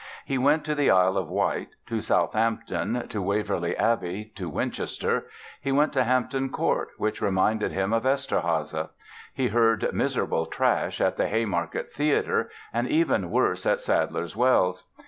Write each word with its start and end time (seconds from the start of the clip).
He 0.25 0.39
went 0.39 0.65
to 0.65 0.73
the 0.73 0.89
Isle 0.89 1.15
of 1.15 1.29
Wight, 1.29 1.69
to 1.85 2.01
Southampton, 2.01 3.07
to 3.09 3.21
Waverly 3.21 3.77
Abbey, 3.77 4.31
to 4.33 4.49
Winchester. 4.49 5.27
He 5.61 5.71
went 5.71 5.93
to 5.93 6.03
Hampton 6.05 6.49
Court, 6.49 6.89
which 6.97 7.21
reminded 7.21 7.71
him 7.71 7.93
of 7.93 8.01
Eszterháza. 8.01 8.89
He 9.31 9.49
heard 9.49 9.93
"miserable 9.93 10.47
trash" 10.47 10.99
at 10.99 11.17
the 11.17 11.27
Haymarket 11.29 11.91
Theatre 11.91 12.49
and 12.73 12.87
even 12.87 13.29
worse 13.29 13.67
at 13.67 13.79
Sadler's 13.79 14.35
Wells. 14.35 14.85